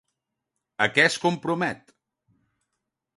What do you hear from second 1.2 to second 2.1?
compromet?